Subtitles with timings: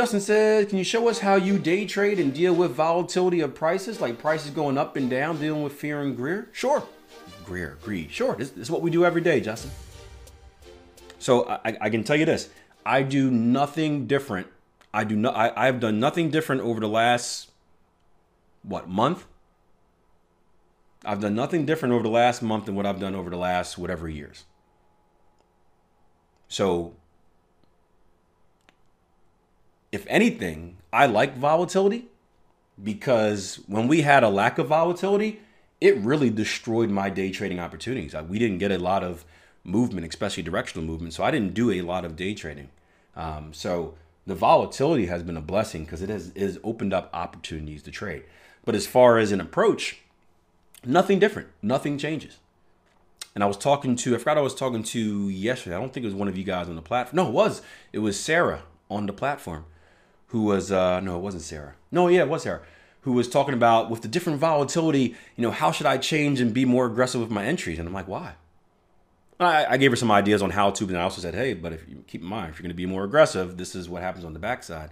[0.00, 3.54] Justin says, can you show us how you day trade and deal with volatility of
[3.54, 6.44] prices, like prices going up and down, dealing with fear and greed?
[6.52, 6.82] Sure.
[7.44, 8.10] Greer, greed.
[8.10, 8.34] Sure.
[8.34, 9.70] This, this, is what we do every day, Justin.
[11.18, 12.48] So I, I can tell you this:
[12.86, 14.46] I do nothing different.
[14.94, 15.36] I do not.
[15.36, 17.50] I, I've done nothing different over the last
[18.62, 19.26] what month?
[21.04, 23.76] I've done nothing different over the last month than what I've done over the last
[23.76, 24.46] whatever years.
[26.48, 26.94] So
[29.92, 32.06] if anything, I like volatility
[32.82, 35.40] because when we had a lack of volatility,
[35.80, 38.14] it really destroyed my day trading opportunities.
[38.14, 39.24] We didn't get a lot of
[39.64, 41.14] movement, especially directional movement.
[41.14, 42.68] So I didn't do a lot of day trading.
[43.16, 43.94] Um, so
[44.26, 47.90] the volatility has been a blessing because it has, it has opened up opportunities to
[47.90, 48.22] trade.
[48.64, 50.00] But as far as an approach,
[50.84, 51.48] nothing different.
[51.62, 52.38] Nothing changes.
[53.34, 55.76] And I was talking to, I forgot I was talking to yesterday.
[55.76, 57.16] I don't think it was one of you guys on the platform.
[57.16, 57.62] No, it was.
[57.92, 59.64] It was Sarah on the platform
[60.30, 61.74] who was uh, no, it wasn't Sarah.
[61.92, 62.62] No, yeah, it was Sarah
[63.02, 65.14] who was talking about with the different volatility.
[65.36, 67.78] You know, how should I change and be more aggressive with my entries?
[67.78, 68.34] And I'm like, why?
[69.38, 71.72] I, I gave her some ideas on how to, and I also said, hey, but
[71.72, 74.02] if you keep in mind, if you're going to be more aggressive, this is what
[74.02, 74.90] happens on the backside.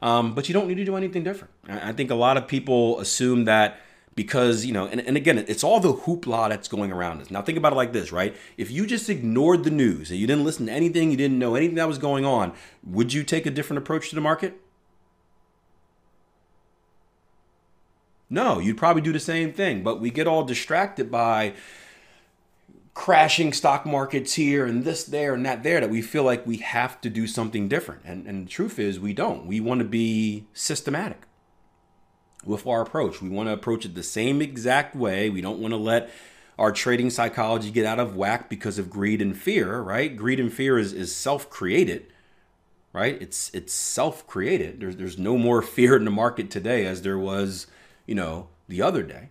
[0.00, 1.52] Um, but you don't need to do anything different.
[1.68, 3.80] I, I think a lot of people assume that
[4.14, 7.40] because you know and, and again it's all the hoopla that's going around us now
[7.40, 10.42] think about it like this right if you just ignored the news and you didn't
[10.42, 12.52] listen to anything you didn't know anything that was going on
[12.82, 14.60] would you take a different approach to the market
[18.30, 19.82] No, you'd probably do the same thing.
[19.82, 21.54] But we get all distracted by
[22.94, 26.56] crashing stock markets here and this there and that there that we feel like we
[26.56, 28.02] have to do something different.
[28.04, 29.46] And, and the truth is, we don't.
[29.46, 31.22] We want to be systematic
[32.44, 33.22] with our approach.
[33.22, 35.30] We want to approach it the same exact way.
[35.30, 36.10] We don't want to let
[36.58, 40.16] our trading psychology get out of whack because of greed and fear, right?
[40.16, 42.12] Greed and fear is, is self created
[42.92, 43.20] right?
[43.20, 44.80] It's it's self-created.
[44.80, 47.66] There's there's no more fear in the market today as there was
[48.08, 49.28] you know, the other day.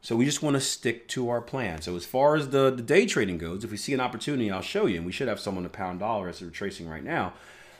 [0.00, 1.82] So we just want to stick to our plan.
[1.82, 4.62] So as far as the, the day trading goes, if we see an opportunity, I'll
[4.62, 4.96] show you.
[4.96, 7.34] And we should have someone to pound dollar as we're tracing right now.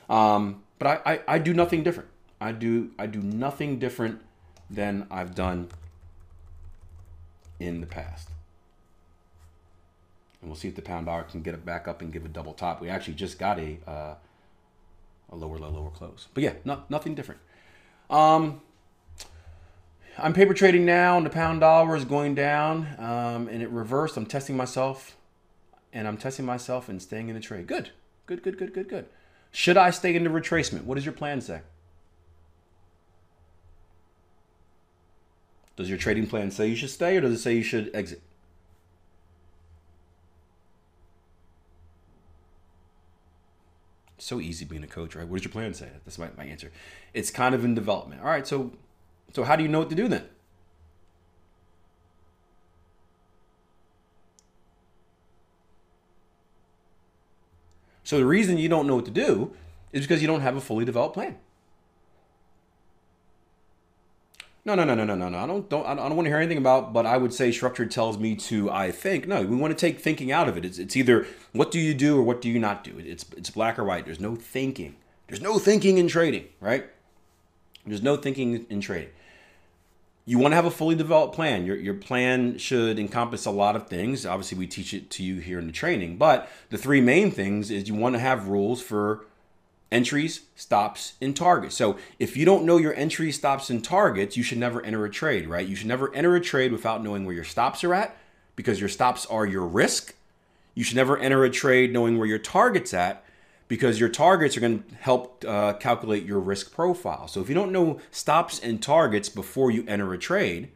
[0.09, 2.09] Um, but I, I, I do nothing different.
[2.39, 4.21] I do I do nothing different
[4.69, 5.69] than I've done
[7.59, 8.29] in the past.
[10.41, 12.29] And we'll see if the pound dollar can get it back up and give a
[12.29, 12.79] double top.
[12.79, 14.15] We actually just got a uh,
[15.29, 16.27] a lower low lower close.
[16.33, 17.41] But yeah, not, nothing different.
[18.09, 18.61] Um,
[20.17, 24.15] I'm paper trading now, and the pound dollar is going down, um, and it reversed.
[24.15, 25.17] I'm testing myself,
[25.91, 27.67] and I'm testing myself and staying in the trade.
[27.67, 27.91] Good,
[28.27, 29.05] good, good, good, good, good.
[29.51, 30.83] Should I stay in the retracement?
[30.83, 31.61] What does your plan say?
[35.75, 38.21] Does your trading plan say you should stay, or does it say you should exit?
[44.23, 45.27] so easy being a coach, right?
[45.27, 45.89] What does your plan say?
[46.05, 46.71] That's my, my answer.
[47.13, 48.21] It's kind of in development.
[48.21, 48.71] All right, so
[49.31, 50.25] so how do you know what to do then?
[58.03, 59.53] So the reason you don't know what to do
[59.91, 61.37] is because you don't have a fully developed plan.
[64.65, 65.37] No, no, no, no, no, no, no.
[65.37, 66.93] I don't, don't, I don't want to hear anything about.
[66.93, 68.71] But I would say structure tells me to.
[68.71, 69.41] I think no.
[69.41, 70.63] We want to take thinking out of it.
[70.63, 72.97] It's, it's either what do you do or what do you not do.
[72.97, 74.05] It's, it's black or white.
[74.05, 74.95] There's no thinking.
[75.27, 76.85] There's no thinking in trading, right?
[77.85, 79.09] There's no thinking in trading
[80.25, 81.65] you want to have a fully developed plan.
[81.65, 84.25] Your, your plan should encompass a lot of things.
[84.25, 87.69] Obviously, we teach it to you here in the training, but the three main things
[87.69, 89.25] is you want to have rules for
[89.91, 91.75] entries, stops, and targets.
[91.75, 95.09] So if you don't know your entries, stops, and targets, you should never enter a
[95.09, 95.67] trade, right?
[95.67, 98.17] You should never enter a trade without knowing where your stops are at
[98.55, 100.15] because your stops are your risk.
[100.73, 103.23] You should never enter a trade knowing where your target's at
[103.67, 107.27] because your targets are going to help uh, calculate your risk profile.
[107.27, 110.71] So if you don't know stops and targets before you enter a trade,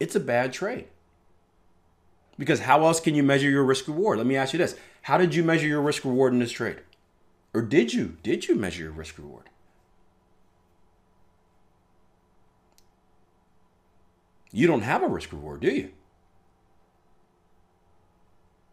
[0.00, 0.86] it's a bad trade.
[2.38, 4.18] Because how else can you measure your risk reward?
[4.18, 4.74] Let me ask you this.
[5.02, 6.80] How did you measure your risk reward in this trade?
[7.54, 8.16] Or did you?
[8.22, 9.48] Did you measure your risk reward?
[14.50, 15.92] You don't have a risk reward, do you?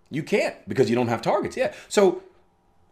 [0.10, 1.56] You can't because you don't have targets.
[1.56, 1.74] Yeah.
[1.88, 2.24] So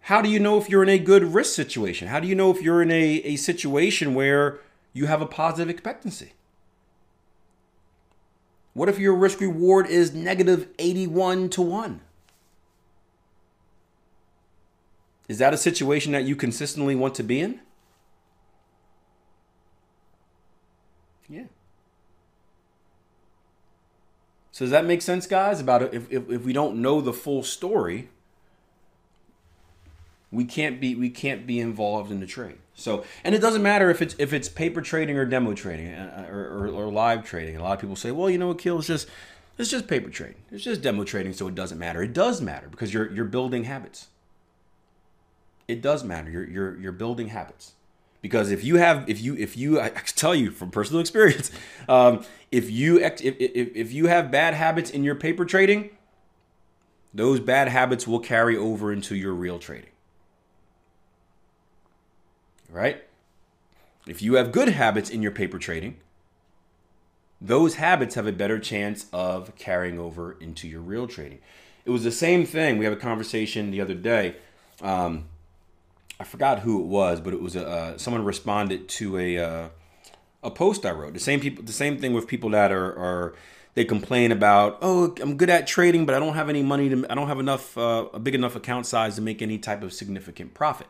[0.01, 2.07] how do you know if you're in a good risk situation?
[2.07, 4.59] How do you know if you're in a, a situation where
[4.93, 6.33] you have a positive expectancy?
[8.73, 12.01] What if your risk reward is negative 81 to 1?
[15.27, 17.59] Is that a situation that you consistently want to be in?
[24.57, 25.61] So does that make sense, guys?
[25.61, 28.09] About if, if, if we don't know the full story,
[30.31, 32.57] We can't be we can't be involved in the trade.
[32.73, 36.27] So, and it doesn't matter if it's if it's paper trading or demo trading uh,
[36.29, 37.55] or, or, or live trading.
[37.55, 39.07] A lot of people say, well, you know what, Kill, it's just
[39.57, 40.41] it's just paper trading.
[40.51, 42.03] It's just demo trading, so it doesn't matter.
[42.03, 44.07] It does matter because you're you're building habits.
[45.67, 46.29] It does matter.
[46.31, 47.73] You're you're you're building habits
[48.21, 51.51] because if you have if you if you I can tell you from personal experience,
[51.89, 55.89] um, if you if, if if you have bad habits in your paper trading,
[57.13, 59.91] those bad habits will carry over into your real trading
[62.69, 63.03] right?
[64.07, 65.97] If you have good habits in your paper trading,
[67.39, 71.39] those habits have a better chance of carrying over into your real trading.
[71.85, 72.77] It was the same thing.
[72.77, 74.35] We had a conversation the other day.
[74.81, 75.25] Um,
[76.19, 79.69] I forgot who it was, but it was a, uh, someone responded to a uh,
[80.43, 81.13] a post I wrote.
[81.13, 83.35] The same people, the same thing with people that are, are
[83.75, 84.79] they complain about.
[84.81, 87.05] Oh, I'm good at trading, but I don't have any money to.
[87.09, 89.93] I don't have enough uh, a big enough account size to make any type of
[89.93, 90.87] significant profit.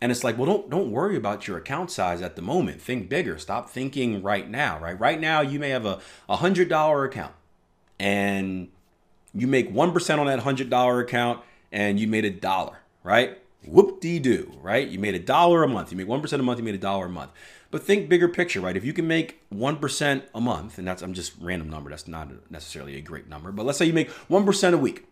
[0.00, 2.80] And it's like, well, don't don't worry about your account size at the moment.
[2.80, 3.38] Think bigger.
[3.38, 4.98] Stop thinking right now, right?
[4.98, 7.34] Right now, you may have a hundred dollar account,
[7.98, 8.68] and
[9.34, 11.40] you make one percent on that hundred dollar account,
[11.72, 13.38] and you made a dollar, right?
[13.66, 14.88] Whoop de doo, right?
[14.88, 15.90] You made a dollar a month.
[15.90, 16.58] You make one percent a month.
[16.58, 17.30] You made a dollar a month.
[17.70, 18.76] But think bigger picture, right?
[18.76, 21.90] If you can make one percent a month, and that's I'm just random number.
[21.90, 25.06] That's not necessarily a great number, but let's say you make one percent a week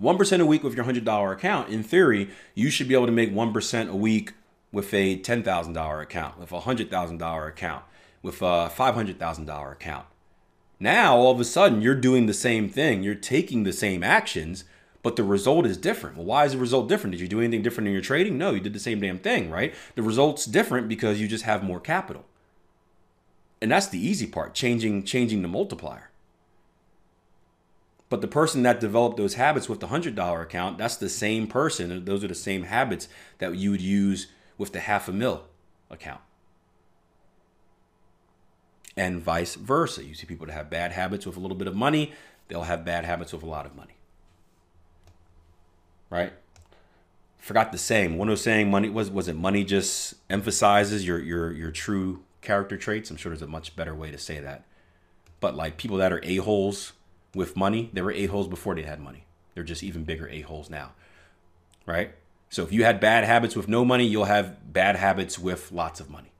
[0.00, 3.32] 1% a week with your $100 account, in theory, you should be able to make
[3.32, 4.32] 1% a week
[4.72, 7.84] with a $10,000 account, with a $100,000 account,
[8.22, 10.06] with a $500,000 account.
[10.78, 13.02] Now, all of a sudden, you're doing the same thing.
[13.02, 14.64] You're taking the same actions,
[15.02, 16.16] but the result is different.
[16.16, 17.12] Well, why is the result different?
[17.12, 18.36] Did you do anything different in your trading?
[18.36, 19.74] No, you did the same damn thing, right?
[19.94, 22.24] The result's different because you just have more capital.
[23.62, 26.10] And that's the easy part, changing changing the multiplier.
[28.08, 32.04] But the person that developed those habits with the $100 account, that's the same person.
[32.04, 33.08] Those are the same habits
[33.38, 34.26] that you would use
[34.58, 35.44] with the half a mil
[35.90, 36.20] account.
[38.96, 40.04] And vice versa.
[40.04, 42.12] You see people that have bad habits with a little bit of money,
[42.48, 43.99] they'll have bad habits with a lot of money.
[46.10, 46.32] Right?
[47.38, 48.18] Forgot the saying.
[48.18, 52.76] One was saying money was was it money just emphasizes your your your true character
[52.76, 53.10] traits.
[53.10, 54.64] I'm sure there's a much better way to say that.
[55.40, 56.92] But like people that are a-holes
[57.34, 59.24] with money, they were a-holes before they had money.
[59.54, 60.92] They're just even bigger a-holes now.
[61.86, 62.12] Right?
[62.50, 66.00] So if you had bad habits with no money, you'll have bad habits with lots
[66.00, 66.32] of money.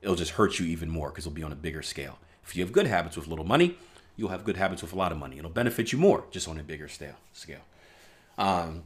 [0.00, 2.18] It'll just hurt you even more because it'll be on a bigger scale.
[2.44, 3.76] If you have good habits with little money,
[4.16, 5.36] you'll have good habits with a lot of money.
[5.36, 7.16] It'll benefit you more just on a bigger scale.
[7.32, 7.60] Scale.
[8.38, 8.84] Um,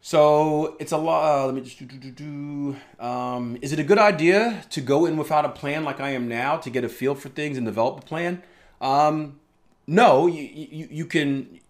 [0.00, 1.42] so it's a lot.
[1.42, 3.04] Uh, let me just do, do, do, do.
[3.04, 6.28] Um, is it a good idea to go in without a plan like I am
[6.28, 8.42] now to get a feel for things and develop a plan?
[8.80, 9.40] Um,
[9.86, 11.60] no, you, you, you can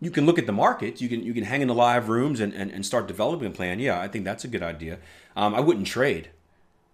[0.00, 1.00] you can look at the markets.
[1.00, 3.50] You can you can hang in the live rooms and, and, and start developing a
[3.50, 3.80] plan.
[3.80, 4.98] Yeah, I think that's a good idea.
[5.34, 6.30] Um, I wouldn't trade.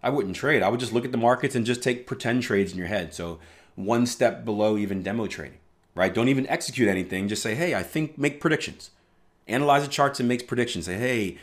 [0.02, 0.62] I wouldn't trade.
[0.62, 3.12] I would just look at the markets and just take pretend trades in your head.
[3.12, 3.40] So
[3.74, 5.58] one step below even demo trading,
[5.94, 6.14] right?
[6.14, 7.28] Don't even execute anything.
[7.28, 8.90] Just say, hey, I think make predictions.
[9.48, 10.86] Analyze the charts and makes predictions.
[10.86, 11.38] Say, hey,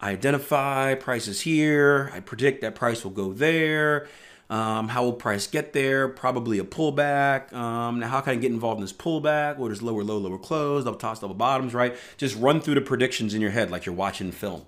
[0.00, 2.10] I identify prices here.
[2.14, 4.08] I predict that price will go there.
[4.50, 6.08] Um, how will price get there?
[6.08, 7.52] Probably a pullback.
[7.52, 9.58] Um, now, how can I get involved in this pullback?
[9.58, 11.94] What is lower low, lower close, double tops, double bottoms, right?
[12.16, 14.64] Just run through the predictions in your head like you're watching film,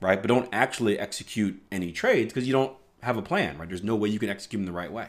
[0.00, 0.22] right?
[0.22, 3.68] But don't actually execute any trades because you don't have a plan, right?
[3.68, 5.08] There's no way you can execute them the right way.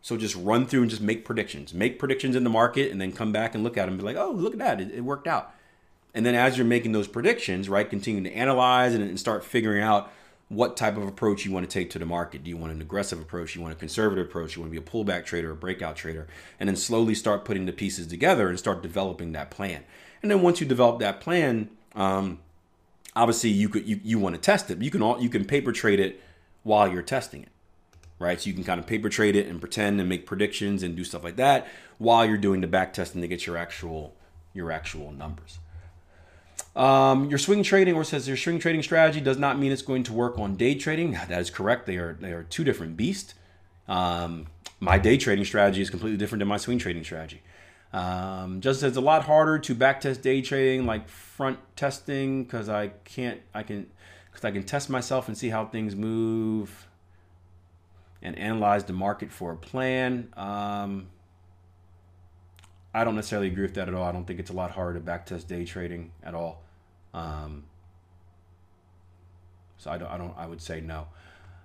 [0.00, 1.74] So just run through and just make predictions.
[1.74, 4.04] Make predictions in the market and then come back and look at them and be
[4.04, 4.80] like, oh, look at that.
[4.80, 5.52] It, it worked out.
[6.18, 9.84] And then as you're making those predictions, right, continue to analyze and, and start figuring
[9.84, 10.10] out
[10.48, 12.42] what type of approach you want to take to the market.
[12.42, 13.54] Do you want an aggressive approach?
[13.54, 14.56] You want a conservative approach?
[14.56, 16.26] You want to be a pullback trader, a breakout trader,
[16.58, 19.84] and then slowly start putting the pieces together and start developing that plan.
[20.20, 22.40] And then once you develop that plan, um,
[23.14, 24.82] obviously you could you, you want to test it.
[24.82, 26.20] You can all you can paper trade it
[26.64, 27.52] while you're testing it,
[28.18, 28.40] right?
[28.40, 31.04] So you can kind of paper trade it and pretend and make predictions and do
[31.04, 34.16] stuff like that while you're doing the back testing to get your actual
[34.52, 35.60] your actual numbers.
[36.76, 40.04] Um, your swing trading, or says your swing trading strategy does not mean it's going
[40.04, 41.12] to work on day trading.
[41.28, 41.86] That is correct.
[41.86, 43.34] They are they are two different beasts.
[43.88, 44.46] Um,
[44.80, 47.42] my day trading strategy is completely different than my swing trading strategy.
[47.92, 52.88] Um, just it's a lot harder to backtest day trading like front testing because I
[53.04, 53.86] can't I can
[54.30, 56.86] because I can test myself and see how things move
[58.20, 60.32] and analyze the market for a plan.
[60.36, 61.08] Um,
[62.98, 64.04] I don't necessarily agree with that at all.
[64.04, 66.62] I don't think it's a lot harder to backtest day trading at all.
[67.14, 67.64] Um,
[69.76, 71.06] so I don't, I don't, I would say no.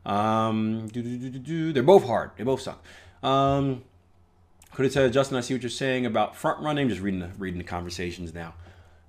[0.06, 2.32] Um, they're both hard.
[2.38, 2.84] They both suck.
[3.24, 3.84] Um,
[4.74, 6.90] could have said, Justin, I see what you're saying about front running.
[6.90, 8.54] Just reading the reading the conversations now.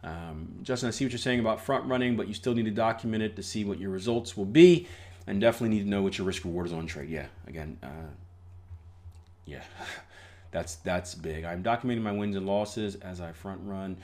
[0.02, 2.70] Um, Justin, I see what you're saying about front running, but you still need to
[2.70, 4.86] document it to see what your results will be,
[5.26, 7.08] and definitely need to know what your risk reward is on trade.
[7.08, 8.12] Yeah, again, uh,
[9.46, 9.62] yeah,
[10.54, 11.44] that's that's big.
[11.44, 13.98] I'm documenting my wins and losses as I front run.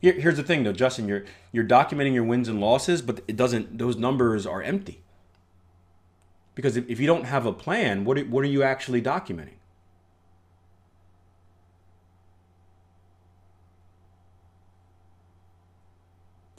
[0.00, 3.36] Here, here's the thing, though, Justin, you're you're documenting your wins and losses, but it
[3.36, 3.76] doesn't.
[3.76, 5.02] Those numbers are empty
[6.54, 9.56] because if, if you don't have a plan, what what are you actually documenting?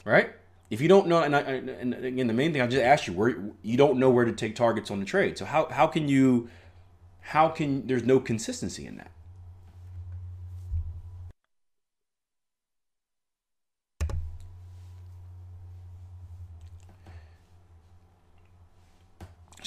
[0.08, 0.30] right?
[0.70, 3.12] If you don't know, and, I, and again, the main thing I just asked you,
[3.12, 5.38] where you don't know where to take targets on the trade.
[5.38, 6.48] So how how can you,
[7.20, 9.10] how can there's no consistency in that?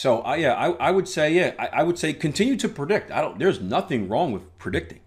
[0.01, 3.11] So I yeah, I, I would say yeah, I, I would say continue to predict.
[3.11, 3.37] I don't.
[3.37, 5.01] There's nothing wrong with predicting.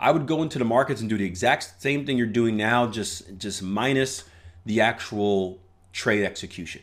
[0.00, 2.86] I would go into the markets and do the exact same thing you're doing now,
[2.86, 4.24] just just minus
[4.64, 5.58] the actual
[5.92, 6.80] trade execution.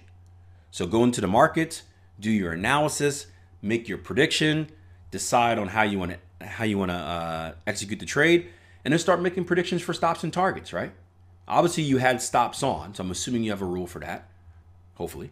[0.70, 1.82] So go into the market,
[2.20, 3.26] do your analysis,
[3.64, 4.70] make your prediction,
[5.10, 8.48] decide on how you want to how you want to uh, execute the trade,
[8.86, 10.72] and then start making predictions for stops and targets.
[10.72, 10.92] Right?
[11.48, 14.30] Obviously, you had stops on, so I'm assuming you have a rule for that.
[14.94, 15.32] Hopefully,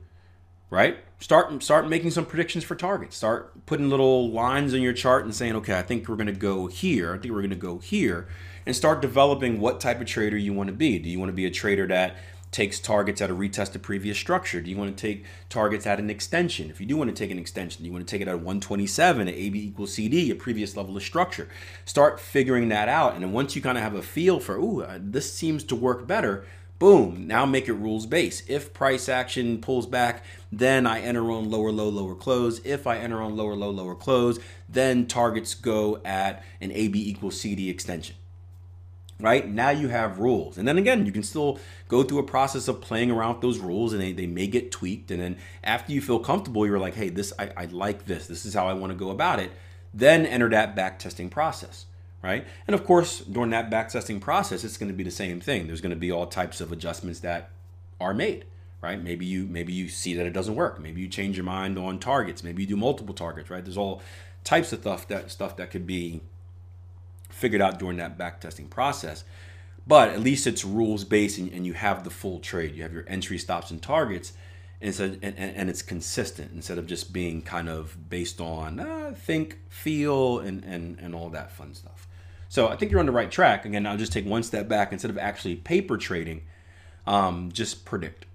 [0.69, 0.97] right?
[1.19, 3.17] Start start making some predictions for targets.
[3.17, 6.33] Start putting little lines in your chart and saying, okay, I think we're going to
[6.33, 7.13] go here.
[7.13, 8.27] I think we're going to go here,
[8.65, 10.99] and start developing what type of trader you want to be.
[10.99, 12.17] Do you want to be a trader that
[12.51, 14.61] takes targets at a retested previous structure?
[14.61, 16.69] Do you want to take targets at an extension?
[16.69, 19.27] If you do want to take an extension, you want to take it at 127,
[19.27, 21.49] at AB equals CD, a previous level of structure?
[21.85, 23.15] Start figuring that out.
[23.15, 25.75] And then once you kind of have a feel for, ooh, uh, this seems to
[25.75, 26.45] work better,
[26.79, 28.49] boom, now make it rules based.
[28.49, 32.59] If price action pulls back, then I enter on lower, low, lower close.
[32.63, 37.39] If I enter on lower, low, lower close, then targets go at an AB equals
[37.39, 38.15] CD extension
[39.19, 39.47] right?
[39.47, 40.57] Now you have rules.
[40.57, 43.59] And then again, you can still go through a process of playing around with those
[43.59, 45.11] rules and they, they may get tweaked.
[45.11, 48.27] And then after you feel comfortable, you're like, hey, this I, I like this.
[48.27, 49.51] This is how I want to go about it.
[49.93, 51.85] Then enter that back testing process.
[52.23, 52.45] Right.
[52.67, 55.67] And of course, during that back testing process, it's going to be the same thing.
[55.67, 57.51] There's going to be all types of adjustments that
[58.01, 58.45] are made.
[58.81, 59.01] Right.
[59.01, 60.79] Maybe you maybe you see that it doesn't work.
[60.79, 62.43] Maybe you change your mind on targets.
[62.43, 63.63] Maybe you do multiple targets, right?
[63.63, 64.01] There's all
[64.43, 66.21] types of stuff that stuff that could be
[67.29, 69.23] figured out during that backtesting process.
[69.85, 72.75] But at least it's rules based and, and, you have the full trade.
[72.75, 74.33] You have your entry stops and targets,
[74.81, 79.13] and it's, and, and, it's consistent instead of just being kind of based on uh,
[79.15, 82.06] think, feel, and, and, and all that fun stuff.
[82.49, 83.65] So I think you're on the right track.
[83.65, 86.43] Again, I'll just take one step back instead of actually paper trading,
[87.05, 88.25] um, just predict.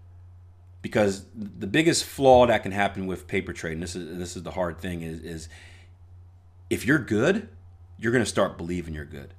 [0.82, 4.50] Because the biggest flaw that can happen with paper trading, this is this is the
[4.50, 5.48] hard thing, is is
[6.68, 7.48] if you're good,
[7.98, 9.34] you're going to start believing you're good.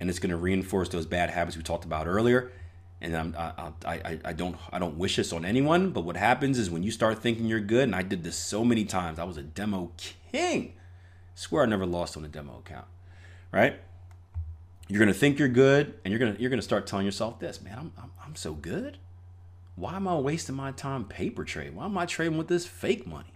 [0.00, 2.50] And it's going to reinforce those bad habits we talked about earlier.
[3.02, 6.58] And I'm, I, I, I don't I don't wish this on anyone, but what happens
[6.58, 9.24] is when you start thinking you're good, and I did this so many times, I
[9.24, 10.72] was a demo king.
[10.76, 12.86] I swear I never lost on a demo account,
[13.52, 13.80] right?
[14.90, 17.78] You're gonna think you're good, and you're gonna you're gonna start telling yourself this, man,
[17.78, 18.98] I'm, I'm, I'm so good.
[19.76, 21.76] Why am I wasting my time paper trading?
[21.76, 23.32] Why am I trading with this fake money?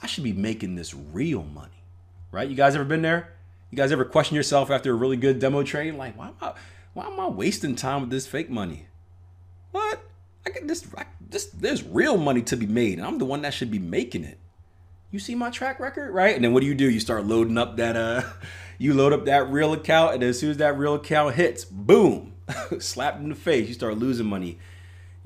[0.00, 1.84] I should be making this real money,
[2.32, 2.48] right?
[2.48, 3.34] You guys ever been there?
[3.70, 5.96] You guys ever question yourself after a really good demo trade?
[5.96, 6.54] Like, why am I,
[6.94, 8.86] why am I wasting time with this fake money?
[9.70, 10.00] What?
[10.46, 11.44] I get this, I, this.
[11.46, 14.38] There's real money to be made, and I'm the one that should be making it.
[15.14, 16.34] You see my track record, right?
[16.34, 16.90] And then what do you do?
[16.90, 18.22] You start loading up that, uh,
[18.78, 22.32] you load up that real account, and as soon as that real account hits, boom,
[22.80, 23.68] slapped in the face.
[23.68, 24.58] You start losing money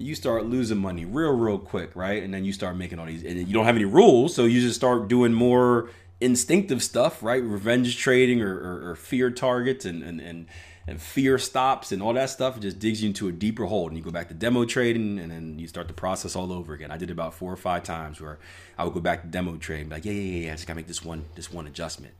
[0.01, 3.25] you start losing money real real quick right and then you start making all these
[3.25, 5.91] and you don't have any rules so you just start doing more
[6.21, 7.43] instinctive stuff, right?
[7.43, 10.47] Revenge trading or, or, or fear targets and, and, and,
[10.89, 12.57] and fear stops and all that stuff.
[12.57, 13.89] It just digs you into a deeper hole.
[13.89, 16.73] And you go back to demo trading and then you start the process all over
[16.73, 16.91] again.
[16.91, 18.39] I did it about four or five times where
[18.79, 20.87] I would go back to demo trading, like, yeah, yeah, yeah, I just gotta make
[20.87, 22.15] this one this one adjustment.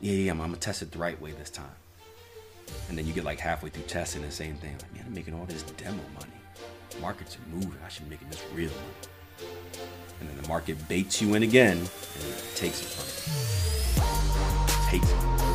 [0.00, 1.76] Yeah, yeah, I'm, I'm gonna test it the right way this time.
[2.88, 4.76] And then you get like halfway through testing the same thing.
[4.82, 6.32] Like, man, I'm making all this demo money.
[7.00, 7.78] Markets are moving.
[7.84, 9.06] I should be making this real money
[10.20, 13.04] and then the market baits you in again and it takes it from
[14.02, 15.00] you.
[15.00, 15.45] Takes it.